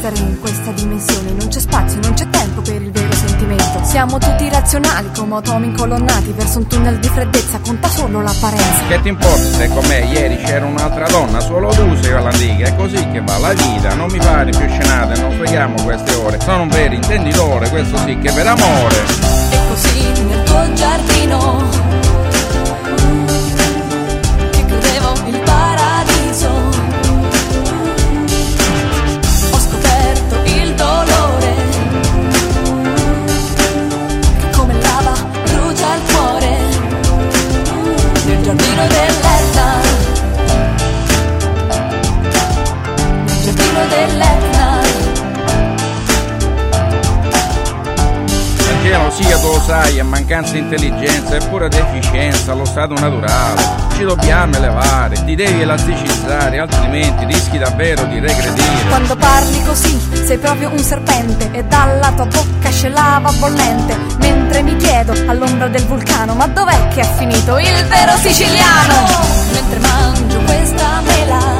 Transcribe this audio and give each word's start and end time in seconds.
esistere 0.00 0.16
in 0.16 0.40
questa 0.40 0.70
dimensione, 0.72 1.30
non 1.32 1.48
c'è 1.48 1.60
spazio, 1.60 2.00
non 2.00 2.14
c'è 2.14 2.28
tempo 2.30 2.62
per 2.62 2.80
il 2.80 2.90
vero 2.90 3.12
sentimento. 3.12 3.84
Siamo 3.84 4.18
tutti 4.18 4.48
razionali 4.48 5.10
come 5.14 5.36
atomi 5.36 5.66
incolonnati 5.66 6.32
verso 6.32 6.58
un 6.58 6.66
tunnel 6.66 6.98
di 6.98 7.08
freddezza, 7.08 7.58
conta 7.60 7.88
solo 7.88 8.22
l'apparenza. 8.22 8.86
Che 8.88 9.00
ti 9.02 9.08
importa 9.08 9.36
se 9.36 9.68
con 9.68 9.84
me 9.86 9.98
ieri 10.06 10.36
c'era 10.38 10.64
un'altra 10.64 11.06
donna, 11.08 11.40
solo 11.40 11.68
tu 11.68 11.94
sei 12.00 12.12
all'antica, 12.12 12.68
è 12.68 12.76
così 12.76 13.10
che 13.10 13.20
va 13.20 13.38
la 13.38 13.52
vita, 13.52 13.94
non 13.94 14.10
mi 14.10 14.18
fare 14.20 14.50
più 14.50 14.66
scenate, 14.68 15.20
non 15.20 15.32
freghiamo 15.32 15.82
queste 15.82 16.14
ore, 16.14 16.40
sono 16.40 16.62
un 16.62 16.68
vero 16.68 16.94
intenditore, 16.94 17.68
questo 17.68 17.96
sì 17.98 18.18
che 18.18 18.32
per 18.32 18.46
amore. 18.46 18.94
E 19.50 19.58
così 19.68 20.29
La 48.90 48.96
gelosia 48.96 49.38
tu 49.38 49.46
lo 49.46 49.60
sai, 49.60 49.98
è 49.98 50.02
mancanza 50.02 50.54
di 50.54 50.58
intelligenza, 50.58 51.36
è 51.36 51.48
pura 51.48 51.68
deficienza, 51.68 52.54
lo 52.54 52.64
stato 52.64 52.94
naturale. 52.94 53.62
Ci 53.94 54.02
dobbiamo 54.02 54.56
elevare, 54.56 55.14
ti 55.24 55.36
devi 55.36 55.60
elasticizzare, 55.60 56.58
altrimenti 56.58 57.24
rischi 57.24 57.56
davvero 57.56 58.02
di 58.06 58.18
regredire. 58.18 58.88
Quando 58.88 59.14
parli 59.14 59.62
così 59.62 59.96
sei 60.24 60.38
proprio 60.38 60.70
un 60.70 60.78
serpente 60.80 61.50
e 61.52 61.62
dalla 61.62 62.10
tua 62.16 62.26
bocca 62.26 62.68
esce 62.68 62.88
lava 62.88 63.30
bollente. 63.38 63.96
Mentre 64.18 64.62
mi 64.62 64.74
chiedo 64.74 65.12
all'ombra 65.28 65.68
del 65.68 65.84
vulcano, 65.84 66.34
ma 66.34 66.48
dov'è 66.48 66.88
che 66.88 67.02
è 67.02 67.08
finito 67.16 67.58
il 67.58 67.84
vero 67.86 68.16
siciliano? 68.16 69.06
Mentre 69.52 69.78
mangio 69.78 70.38
questa 70.40 71.00
mela, 71.02 71.59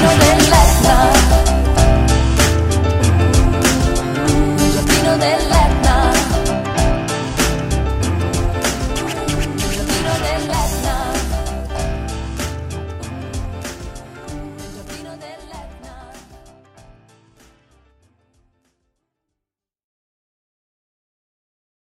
giardino 0.00 0.16
dell'Etna 0.16 1.10
nel 4.56 4.70
giardino 4.72 5.16
dell'Etna 5.16 5.89